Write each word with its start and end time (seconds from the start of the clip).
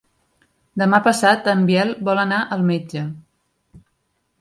Demà 0.81 0.99
passat 1.09 1.51
en 1.55 1.63
Biel 1.69 1.93
vol 2.09 2.25
anar 2.25 2.43
al 2.57 2.67
metge. 2.73 3.07